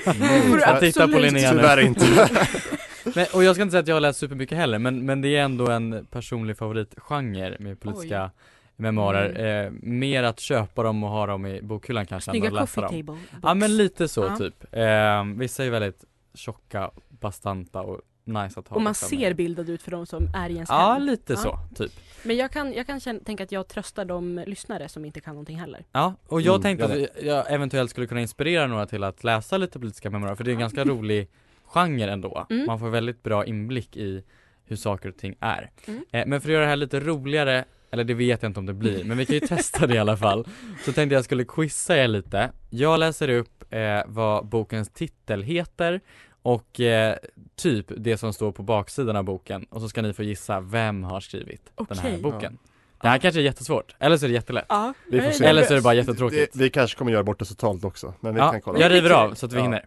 [0.65, 2.29] Jag tittar på Linnea nu Tyvärr inte.
[3.15, 5.35] men, Och jag ska inte säga att jag har läst supermycket heller men, men det
[5.37, 8.31] är ändå en personlig favoritgenre med politiska
[8.75, 12.61] memoarer eh, Mer att köpa dem och ha dem i bokhyllan kanske Snygga än att
[12.61, 14.37] läsa dem Ja men lite så Ja.
[14.37, 19.09] typ eh, Vissa är väldigt tjocka, bastanta och nice att ha Och man liksom.
[19.09, 21.03] ser bildad ut för de som är i ens Ja hem.
[21.03, 21.39] lite Ja.
[21.39, 21.91] så, typ
[22.23, 25.33] Men jag kan, jag kan känna, tänka att jag tröstar de lyssnare som inte kan
[25.33, 25.85] någonting heller.
[25.91, 29.23] Ja, och jag Mm, tänkte jag att jag eventuellt skulle kunna inspirera några till att
[29.23, 31.27] läsa lite politiska memoarer för det är en ganska rolig
[31.73, 32.45] genre ändå.
[32.49, 32.65] Mm.
[32.65, 34.23] Man får väldigt bra inblick i
[34.65, 35.69] hur saker och ting är.
[35.87, 36.03] Mm.
[36.11, 38.65] eh, Men för att göra det här lite roligare, eller det vet jag inte om
[38.65, 40.47] det blir, men vi kan ju testa det i alla fall.
[40.85, 42.51] Så tänkte jag skulle quizza er lite.
[42.69, 46.01] Jag läser upp eh, vad bokens titel heter
[46.43, 47.15] och eh,
[47.55, 49.63] typ det som står på baksidan av boken.
[49.69, 52.57] Och så ska ni få gissa vem har skrivit den här boken.
[53.01, 54.65] Det här kanske är jättesvårt, eller så är det jättelätt.
[54.69, 55.45] Ja, Vi får se.
[55.45, 56.53] Eller så är det bara jättetråkigt.
[56.53, 58.79] Det, vi kanske kommer göra bort det totalt också, men vi Ja, kan kolla.
[58.79, 59.63] jag river av så att vi Ja.
[59.63, 59.85] hinner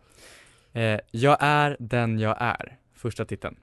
[0.74, 3.56] eh, Jag är den jag är, första titeln.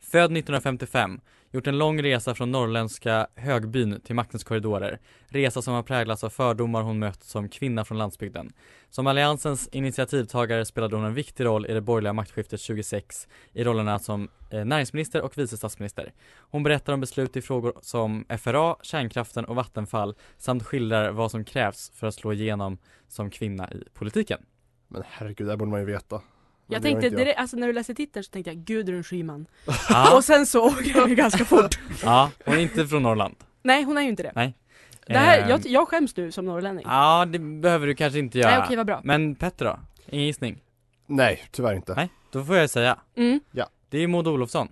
[0.00, 5.00] Född 1955, gjort en lång resa från norrländska högbyn till maktens korridorer.
[5.26, 8.52] Resa som har präglats av fördomar hon mött som kvinna från landsbygden.
[8.90, 13.98] Som alliansens initiativtagare spelade hon en viktig roll i det borgerliga maktskiftet 2006 i rollerna
[13.98, 16.12] som eh, näringsminister och vice statsminister.
[16.36, 21.44] Hon berättar om beslut i frågor som FRA, kärnkraften och Vattenfall samt skildrar vad som
[21.44, 24.38] krävs för att slå igenom som kvinna i politiken.
[24.92, 26.16] Men herregud, det borde man ju veta.
[26.16, 26.22] Men
[26.74, 27.16] Jag tänkte, jag.
[27.16, 29.46] direkt, alltså när du läste titeln så tänkte jag Gudrun Schyman.
[29.88, 31.78] Ja, Och sen så åker vi ganska fort.
[32.02, 34.32] ja hon är inte från Norrland Nej hon är ju inte det.
[34.34, 34.54] Nej
[35.06, 36.84] det här, Ehm, jag, jag skäms nu som norrlänning.
[36.88, 39.00] Ja, det behöver du kanske inte göra Nej okej vad bra.
[39.04, 39.78] Men Petter då?
[40.06, 40.62] Ingen gissning?
[41.06, 41.94] Nej, tyvärr inte.
[41.94, 43.40] Nej, då får jag säga Mm.
[43.90, 44.68] Det är Maud Olofsson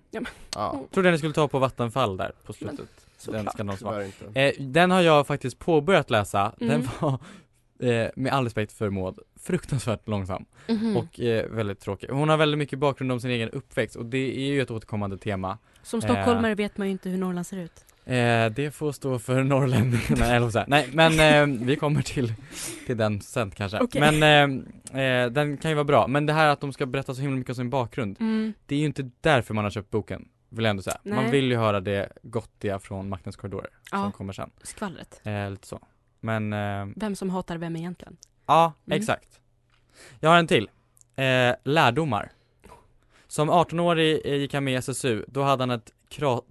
[0.54, 2.86] Ja, Trodde ni skulle ta på Vattenfall där på slutet Den
[3.18, 3.52] såklart.
[3.54, 4.02] ska någon
[4.34, 6.88] eh, Den har jag faktiskt påbörjat läsa Den Mm.
[7.00, 7.18] var,
[7.82, 10.96] eh, med all respekt för Maud, fruktansvärt långsam Mhm.
[10.96, 14.36] och eh, väldigt tråkig Hon har väldigt mycket bakgrund om sin egen uppväxt och det
[14.38, 17.84] är ju ett återkommande tema Som stockholmare vet man ju inte hur Norrland ser ut.
[18.04, 20.64] Eh, det får stå för norrlänningarna, eller så.
[20.66, 22.34] Nej men eh, vi kommer till,
[22.86, 23.78] till den sen kanske.
[23.78, 24.00] Okej.
[24.18, 24.62] Men
[24.94, 26.06] eh, eh, den kan ju vara bra.
[26.06, 28.52] Men det här att de ska berätta så himla mycket om sin bakgrund, Mm.
[28.66, 30.98] det är ju inte därför man har köpt boken, vill jag ändå säga.
[31.04, 31.30] Man Nej.
[31.32, 34.10] vill ju höra det gottiga från Maktens korridorer, som Ja.
[34.10, 34.50] kommer sen.
[34.62, 35.20] Skvallret.
[35.24, 35.80] Eh, lite så.
[36.20, 38.16] Men, eh, Vem som hatar vem egentligen.
[38.46, 38.96] ja, Mm.
[38.98, 39.40] exakt.
[40.20, 40.70] Jag har en till.
[41.16, 42.32] Eh, lärdomar.
[43.26, 45.92] Som 18-årig eh, gick han med i SSU, då hade han ett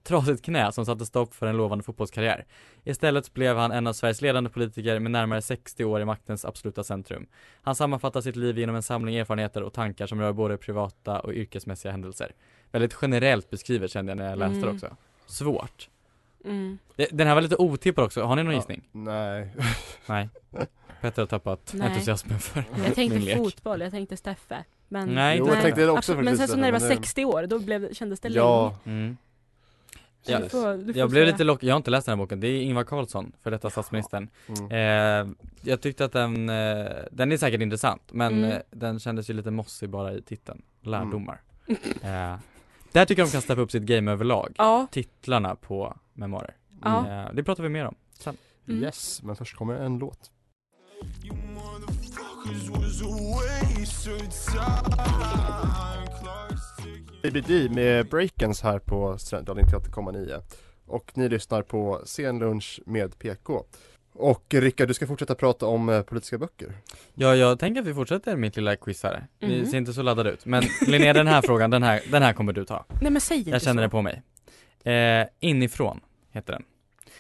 [0.04, 2.46] trasigt knä som satte stopp för en lovande fotbollskarriär.
[2.84, 6.84] Istället blev han en av Sveriges ledande politiker med närmare 60 år i maktens absoluta
[6.84, 7.28] centrum.
[7.62, 11.34] Han sammanfattar sitt liv genom en samling erfarenheter och tankar som rör både privata och
[11.34, 12.32] yrkesmässiga händelser.
[12.72, 14.76] Väldigt generellt beskrivet kände jag när jag läste det Mm.
[14.76, 14.96] också.
[15.26, 15.90] Svårt.
[16.46, 16.78] Mm.
[17.12, 18.60] Den här var lite otippad också, har ni någon Ja.
[18.60, 18.82] gissning?
[18.92, 19.52] Nej.
[20.06, 20.30] Nej.
[21.02, 21.88] Petter har tappat Nej.
[21.88, 23.38] entusiasmen för Jag min tänkte lek.
[23.38, 24.64] fotboll, jag tänkte Steffe.
[24.88, 26.80] Men, Nej, Jo, inte jag tänkte det också Absolut, Men sen så när det var
[26.80, 29.18] men det- 60 år, då blev, kändes det Ja, Mm.
[30.22, 31.32] Så Ja, du får, du får Jag blev säga.
[31.32, 33.70] lite lockad, jag har inte läst den här boken, det är Ingvar Carlsson, för detta
[33.70, 34.72] statsministern mm.
[35.30, 38.52] eh, Jag tyckte att den, eh, den är säkert intressant men Mm.
[38.52, 41.42] eh, den kändes ju lite mossig bara i titeln, Lärdomar
[42.02, 42.36] eh,
[42.92, 44.88] Där tycker jag de kan steppa upp sitt game överlag, Ja.
[44.92, 47.26] titlarna på memoarer Ja.
[47.28, 48.84] eh, Det pratar vi mer om sen Mm.
[48.84, 50.32] Yes, men först kommer en låt.
[57.24, 60.42] BBD med Breakens här på Studentradion 98,9
[60.86, 63.64] och ni lyssnar på Scenlunch med PK.
[64.14, 66.74] Och Rickard, du ska fortsätta prata om eh, politiska böcker.
[67.14, 69.66] Ja, jag tänker att vi fortsätter mitt lilla quiz här Ni Mhm.
[69.72, 72.54] ser inte så laddade ut, men Linnea den här frågan, den här, den här kommer
[72.54, 73.86] du ta Nej men säg inte Jag känner så.
[73.86, 74.22] det på mig.
[74.94, 76.00] Eh, inifrån
[76.32, 76.64] heter den.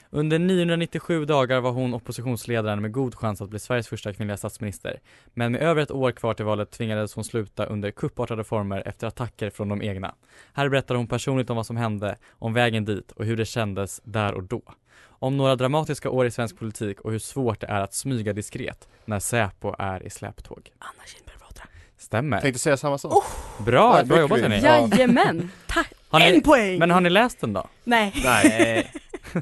[0.09, 4.99] Under 997 dagar var hon oppositionsledaren med god chans att bli Sveriges första kvinnliga statsminister.
[5.33, 9.07] Men med över ett år kvar till valet tvingades hon sluta under kuppartade former efter
[9.07, 10.15] attacker från de egna.
[10.53, 14.01] Här berättar hon personligt om vad som hände, om vägen dit och hur det kändes
[14.03, 14.61] där och då.
[15.01, 18.87] Om några dramatiska år i svensk politik och hur svårt det är att smyga diskret
[19.05, 20.71] när Säpo är i släptåg.
[20.79, 21.65] Anna Kinberg Batra.
[21.97, 22.41] Stämmer.
[22.41, 23.23] Tänkte säga samma sak.
[23.65, 24.61] Bra, Där bra fick jobbat hörni.
[24.63, 24.87] Ja.
[24.91, 25.51] Jajamän!
[25.67, 25.98] Tack!
[26.09, 26.79] Har ni- En poäng!
[26.79, 27.67] Men har ni läst den då?
[27.83, 28.13] Nej.
[28.23, 28.91] Nej.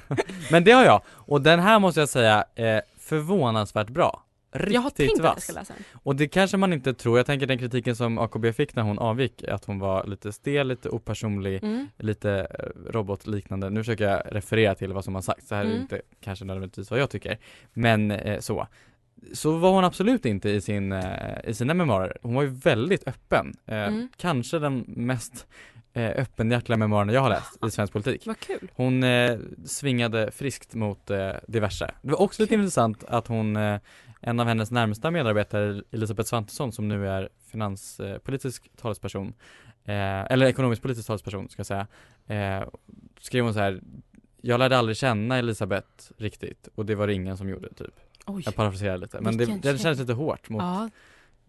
[0.51, 4.81] Men det har jag, och den här måste jag säga är förvånansvärt bra riktigt Jag
[4.81, 5.43] har tänkt att jag vass.
[5.43, 5.83] ska läsa den.
[6.03, 8.99] Och det kanske man inte tror, jag tänker den kritiken som AKB fick när hon
[8.99, 11.87] avgick, att hon var lite stel, lite opersonlig, Mm.
[11.97, 13.69] lite eh, robotliknande.
[13.69, 15.81] Nu försöker jag referera till vad som har sagts, det här är Mm.
[15.81, 17.37] inte kanske nödvändigtvis vad jag tycker,
[17.73, 18.67] men eh, så.
[19.33, 22.17] Så var hon absolut inte i, sin, eh, i sina memoarer.
[22.21, 23.53] Hon var ju väldigt öppen.
[23.65, 24.09] Eh, Mm.
[24.17, 25.47] Kanske den mest
[25.97, 28.27] eh, öppenhjärtiga memoaren jag har läst i svensk politik.
[28.27, 28.71] Vad kul.
[28.75, 31.91] Hon eh, svingade friskt mot eh, diverse.
[32.01, 33.79] Det var också lite intressant att hon, eh,
[34.21, 39.33] en av hennes närmsta medarbetare, Elisabeth Svantesson, som nu är finanspolitisk talesperson,
[39.85, 41.87] eh, eller ekonomisk politisk talesperson ska jag säga,
[42.27, 42.67] eh,
[43.19, 43.81] skrev hon så här
[44.41, 47.93] jag lärde aldrig känna Elisabeth riktigt och det var det ingen som gjorde typ.
[48.25, 48.41] Oj.
[48.45, 50.89] Jag parafraserar lite men det, Vilken det kändes lite hårt mot, Ja,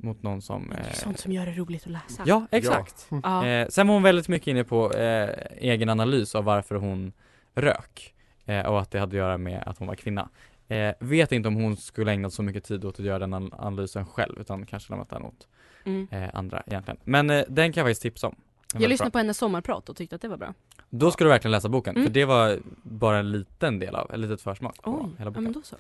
[0.00, 2.22] mot någon som det är eh, sånt som gör det roligt att läsa.
[2.26, 3.08] Ja, exakt.
[3.22, 3.46] Ja.
[3.46, 7.12] Eh, sen var hon väldigt mycket inne på eh, egen analys av varför hon
[7.54, 10.28] rök eh, och att det hade att göra med att hon var kvinna.
[10.68, 13.52] Eh, vet inte om hon skulle ägnat så mycket tid åt att göra den an-
[13.58, 15.48] analysen själv utan kanske lämnat den åt
[15.84, 16.08] Mm.
[16.10, 17.00] eh, andra egentligen.
[17.04, 18.34] Men eh, den kan jag faktiskt tipsa om.
[18.72, 19.12] Den Jag lyssnade bra.
[19.12, 20.54] på hennes sommarprat och tyckte att det var bra.
[20.90, 22.06] Då ska du verkligen läsa boken Mm.
[22.06, 25.24] för det var bara en liten del av, ett litet försmak på Oj, hela ja
[25.30, 25.42] boken.
[25.42, 25.76] men då så.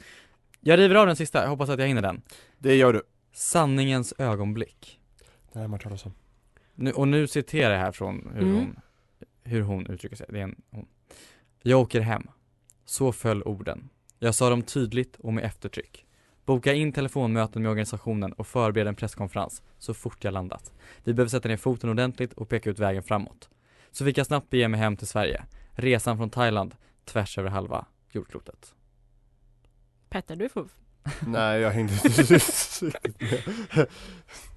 [0.60, 2.22] Jag river av den sista, jag hoppas att jag hinner den.
[2.58, 3.02] Det gör du.
[3.38, 5.00] Sanningens ögonblick.
[5.52, 6.12] Det har man talas om.
[6.74, 8.54] Nu, och nu citerar jag här från hur, Mm.
[8.56, 8.76] hon,
[9.42, 10.26] hur hon uttrycker sig.
[10.28, 10.86] Det är en, hon.
[11.62, 12.28] Jag åker hem.
[12.84, 13.88] Så föll orden.
[14.18, 16.06] Jag sa dem tydligt och med eftertryck.
[16.44, 20.72] Boka in telefonmöten med organisationen och förbered en presskonferens så fort jag landat.
[21.04, 23.50] Vi behöver sätta ner foten ordentligt och peka ut vägen framåt.
[23.90, 25.44] Så fick jag snabbt bege mig hem till Sverige.
[25.70, 26.74] Resan från Thailand
[27.04, 28.74] tvärs över halva jordklotet.
[30.08, 30.68] Petter, du får...
[31.26, 32.82] Nej, jag hängde inte riktigt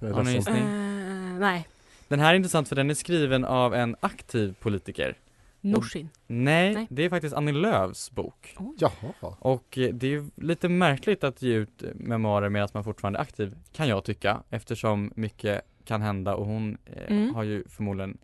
[0.00, 0.14] med.
[0.14, 0.56] Har ni gissning?
[0.56, 1.68] Eh, nej,
[2.08, 5.16] Den här är intressant för den är skriven av en aktiv politiker.
[5.60, 6.08] Norsin.
[6.26, 6.86] Nej, Nej.
[6.90, 8.56] det är faktiskt Annie Lööfs bok.
[8.78, 9.12] Jaha.
[9.38, 13.22] Och eh, det är ju lite märkligt att ge ut memoarer medan man fortfarande är
[13.22, 17.34] aktiv, kan jag tycka, eftersom mycket kan hända och hon eh, Mm.
[17.34, 18.18] har ju förmodligen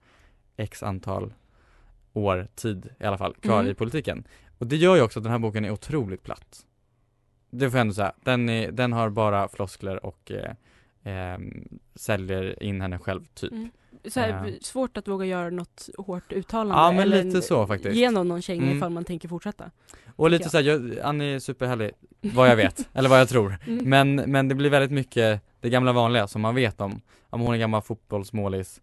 [0.57, 1.33] x antal
[2.13, 3.71] år, tid i alla fall, kvar Mm.
[3.71, 4.25] i politiken.
[4.59, 6.65] Och det gör ju också att den här boken är otroligt platt.
[7.51, 8.13] Det får jag ändå säga.
[8.25, 10.53] Den, är, den har bara floskler och eh,
[11.05, 13.53] ehm, säljer in henne själv, typ.
[13.53, 13.69] Mm.
[14.09, 14.53] Så här, Eh.
[14.61, 16.75] svårt att våga göra något hårt uttalande.
[16.75, 17.97] Ja, men eller lite så faktiskt.
[17.97, 18.77] Ge någon någon känga Mm.
[18.77, 19.71] ifall man tänker fortsätta.
[20.17, 23.57] Och lite såhär, Annie är superhärlig, vad jag vet, eller vad jag tror.
[23.67, 23.85] Mm.
[23.91, 27.01] Men, men det blir väldigt mycket det gamla vanliga som man vet om.
[27.31, 28.81] Om hon är gammal fotbollsmålis,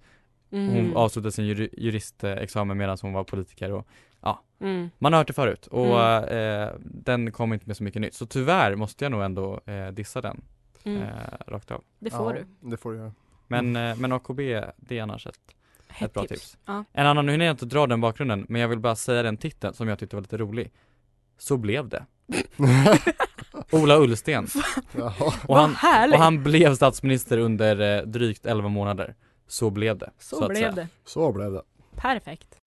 [0.51, 0.69] Mm.
[0.75, 3.88] hon avslutade sin juri, juristexamen medan hon var politiker och
[4.26, 4.90] ja, Mm.
[4.98, 6.64] man har hört det förut och Mm.
[6.68, 8.14] eh, den kom inte med så mycket nytt.
[8.14, 10.42] Så tyvärr måste jag nog ändå eh, dissa den
[10.84, 11.02] Mm.
[11.02, 11.10] eh,
[11.48, 11.84] rakt av.
[12.00, 12.70] Det får ja, du.
[12.70, 13.12] Det får du göra.
[13.48, 14.40] Men, eh, men AKB,
[14.78, 15.40] det är annars ett,
[16.00, 16.30] ett bra tips.
[16.42, 16.58] tips.
[16.66, 16.84] Ja.
[16.94, 19.38] En annan, nu hinner jag inte dra den bakgrunden, men jag vill bara säga den
[19.38, 20.72] titeln som jag tyckte var lite rolig.
[21.38, 22.06] Så blev det.
[23.72, 24.48] Ola Ullsten.
[25.48, 25.76] Och han,
[26.14, 29.16] och han blev statsminister under eh, drygt 11 månader.
[29.48, 30.12] Så blev det.
[30.20, 30.88] så att blev det.
[31.06, 31.62] Så blev det.
[31.96, 32.60] Perfekt.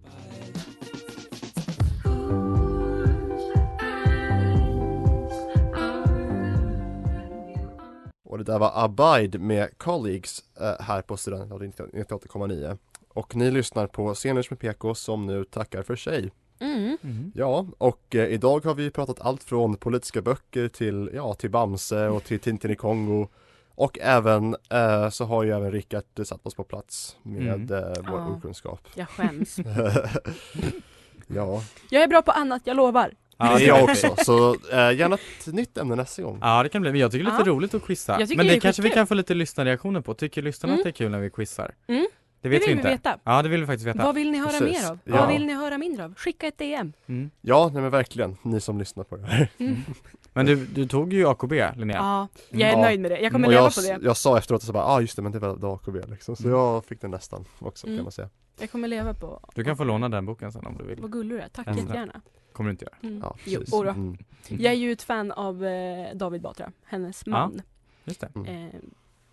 [8.38, 12.78] Och det där var Abide med Colleagues eh, här på Studentradion 98,9.
[13.08, 16.30] Och ni lyssnar på Scenlunch med PK som nu tackar för sig.
[16.60, 16.98] Mm.
[17.00, 17.32] Mhm.
[17.34, 22.08] Ja, och eh, idag har vi pratat allt från politiska böcker till, ja, till Bamse
[22.08, 23.28] och till Tintin i Kongo.
[23.74, 27.92] Och även så så har ju även Rickard eh, satt oss på plats med eh,
[28.10, 28.28] vår Ja.
[28.28, 28.80] okunskap.
[28.94, 29.56] Jag skäms.
[31.26, 33.14] ja, Jag är bra på annat, jag lovar.
[33.38, 34.14] Ja, det det är jag också.
[34.24, 36.38] Så eh, gärna ett nytt ämne nästa gång.
[36.42, 37.54] Ja det kan bli, men jag tycker det är lite Ja.
[37.56, 38.18] roligt att quizza.
[38.18, 40.14] Men det det, kanske vi kan få lite lyssnarreaktioner på.
[40.14, 40.80] Tycker lyssnarna Mm.
[40.80, 41.74] att det är kul när vi quizar?
[41.86, 42.06] Mm.
[42.40, 42.90] Det Det vet vill vi vi inte.
[42.90, 43.18] veta.
[43.24, 44.04] Ja det vill vi faktiskt veta.
[44.04, 44.82] Vad vill ni höra Precis.
[44.82, 44.98] mer av?
[45.04, 45.16] Ja.
[45.16, 46.14] Vad vill ni höra mindre av?
[46.14, 46.92] Skicka ett DM.
[47.06, 47.30] Mm.
[47.40, 49.48] Ja, nej men verkligen, ni som lyssnar på det här.
[49.58, 49.76] Mm.
[50.32, 51.96] Men du, du tog ju AKB Linnea.
[51.96, 52.80] Ja, jag är Ja.
[52.80, 53.18] nöjd med det.
[53.20, 53.98] Jag kommer leva jag, på det.
[54.02, 56.36] jag sa efteråt så bara, ah just det men det var det AKB liksom.
[56.36, 56.58] Så Mm.
[56.58, 57.98] jag fick det nästan också Mm.
[57.98, 58.28] kan man säga.
[58.60, 59.40] Jag kommer leva på...
[59.54, 61.00] Du kan få låna den boken sen om du vill.
[61.00, 61.48] Vad gullig du är.
[61.48, 61.82] Tack Ändra.
[61.82, 62.20] jättegärna.
[62.58, 62.96] Kommer du inte göra.
[63.02, 63.18] Mm.
[63.22, 63.90] Ja, Jo, ora.
[63.90, 64.16] Mm.
[64.48, 67.30] Jag är ju ett fan av eh, David Batra, hennes Ja.
[67.32, 67.62] man.
[68.04, 68.30] Just det.
[68.34, 68.66] Mm.
[68.66, 68.74] Eh,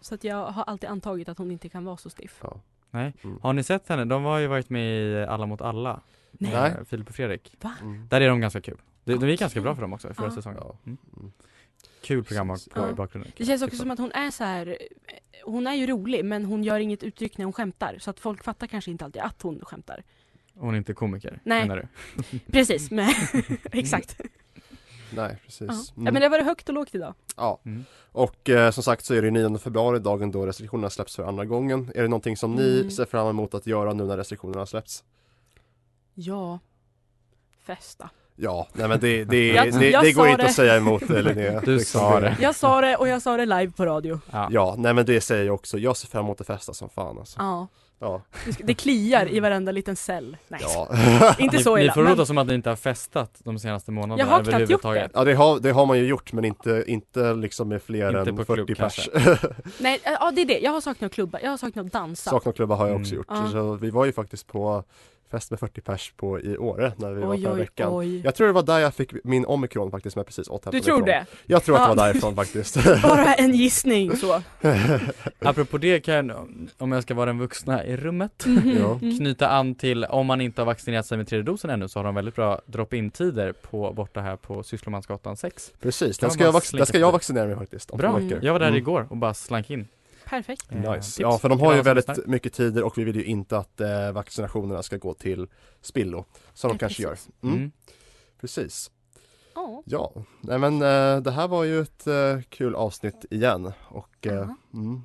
[0.02, 2.40] så att jag har alltid antagit att hon inte kan vara så stiff.
[2.44, 2.60] Ja.
[2.92, 3.14] Nej.
[3.24, 3.40] Mm.
[3.42, 4.06] Har ni sett henne?
[4.06, 6.02] De har ju varit med i Alla mot alla.
[6.32, 6.54] Nej.
[6.54, 7.56] Eh, Filip och Fredrik.
[7.62, 7.74] Va?
[7.82, 8.08] Mm.
[8.10, 8.78] Där är de ganska kul.
[9.04, 10.32] Det, det gick ganska bra för dem också i förra Ja.
[10.36, 10.60] säsongen.
[10.64, 10.78] Ja.
[10.86, 10.98] Mm.
[12.02, 12.90] Kul program på Ja.
[12.90, 13.32] i bakgrunden.
[13.38, 14.68] Det känns också som att hon är så här.
[14.68, 14.76] eh,
[15.46, 17.98] Hon är ju rolig men hon gör inget uttryck när hon skämtar.
[18.00, 20.04] Så att folk fattar kanske inte alltid att hon skämtar.
[20.60, 21.62] Hon är inte komiker, Nej.
[21.68, 21.76] menar
[22.22, 22.40] du?
[22.52, 23.10] Precis, men
[23.72, 24.22] exakt.
[25.16, 25.68] Nej, precis.
[25.68, 25.74] Ja.
[25.74, 26.06] Mm.
[26.06, 27.14] Ja, men det var det högt och lågt idag.
[27.38, 27.86] Ja, Mm.
[28.12, 31.46] och eh, som sagt så är det 9 februari, dagen då restriktionerna släpps för andra
[31.46, 31.92] gången.
[31.96, 32.92] Är det någonting som ni Mm.
[32.92, 35.04] ser fram emot att göra nu när restriktionerna släpps?
[36.14, 36.60] Ja.
[37.66, 38.10] Festa.
[38.36, 40.48] Ja, nej men det, det, Jag- det, jag det går inte det.
[40.50, 41.62] att säga emot det Linnea.
[41.62, 42.38] Du sa det.
[42.42, 44.20] Jag sa det och jag sa det live på radio.
[44.32, 44.48] Ja.
[44.52, 45.78] Ja, nej men det säger jag också.
[45.78, 47.40] Jag ser fram emot att festa som fan alltså.
[47.40, 47.68] Ja.
[48.00, 48.22] Ja.
[48.46, 50.38] Det Det kliar i varenda liten cell.
[50.48, 50.88] Nej, Ja.
[51.40, 51.94] inte Ni, så ni illa.
[51.94, 54.48] får men- låta som att ni inte har festat de senaste månaderna Jag har knappt
[54.48, 54.56] gjort
[54.86, 55.12] överhuvudtaget.
[55.14, 58.30] Ja det har, det har man ju gjort men inte, inte liksom med fler Inte
[58.30, 59.10] än på 40 klubb, pers.
[59.80, 60.60] Nej, ja det är det.
[60.60, 61.40] Jag har saknat klubba.
[61.42, 62.30] Jag har saknat dansa.
[62.30, 63.18] Saknaklubbar har jag också Mm.
[63.18, 63.28] gjort.
[63.30, 63.52] Ja.
[63.52, 64.84] Så vi var ju faktiskt på
[65.36, 67.90] fest med 40 pers på i Åre när vi var Oj, förra oj, veckan.
[67.94, 68.22] oj.
[68.24, 70.84] Jag tror det var där jag fick min omikron faktiskt som jag precis återhämtade Du
[70.84, 71.08] tror ifrån.
[71.08, 71.26] det?
[71.46, 72.78] Jag tror att det var därifrån faktiskt.
[73.04, 74.42] Bara en gissning så.
[75.40, 78.78] Apropå det kan jag, om jag ska vara den vuxna i rummet, Mhm.
[79.02, 79.18] Mm.
[79.18, 82.04] knyta an till om man inte har vaccinerat sig med tredje dosen ännu så har
[82.04, 85.72] de väldigt bra drop-in tider på, borta här på Sysslemansgatan 6.
[85.82, 88.78] Precis, där ska, jag, där ska jag vaccinera mig faktiskt Bra, jag var där Mm.
[88.78, 89.88] igår och bara slank in.
[90.26, 90.72] Perfekt.
[90.72, 91.22] Eh, Nice.
[91.22, 94.12] Ja för de har ju väldigt mycket tider och vi vill ju inte att eh,
[94.12, 95.48] vaccinationerna ska gå till
[95.82, 96.26] spillo.
[96.54, 97.30] Som de kanske precis.
[97.42, 97.50] gör.
[97.50, 97.58] Mm.
[97.58, 97.72] Mm.
[98.42, 98.92] Precis.
[99.56, 99.84] Ja.
[99.86, 104.50] Ja, nej men eh, det här var ju ett eh, kul avsnitt igen och eh,
[104.74, 105.02] mm,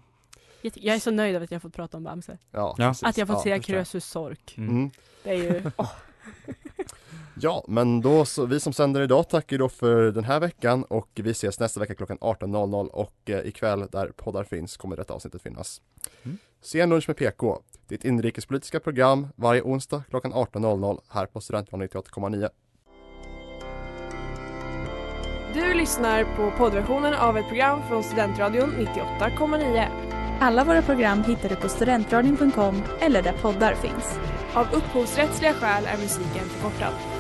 [0.62, 2.38] Jag är så nöjd över att jag fått prata om Bamse.
[2.50, 2.94] ja, Ja.
[3.02, 3.64] Att jag fått ja, jag.
[3.64, 4.54] Krösus sork.
[4.56, 4.70] Mm.
[4.70, 4.90] Mm.
[5.22, 5.92] Det är ju, åh,
[7.42, 11.09] Ja, men då så, vi som sänder idag tackar då för den här veckan och
[11.14, 15.42] vi ses nästa vecka klockan 18.00 och eh, ikväll där poddar finns kommer detta avsnittet
[15.42, 15.81] finnas.
[16.22, 16.38] Mm.
[16.62, 22.48] Sen lunch med PK, ditt inrikespolitiska program varje onsdag klockan 18.00 här på Studentradion 98,9.
[25.55, 29.87] Du lyssnar på poddversionen av ett program från Studentradion 98,9.
[30.40, 34.18] Alla våra program hittar du på studentradion.com eller där poddar finns.
[34.55, 37.19] Av upphovsrättsliga skäl är musiken förkortad.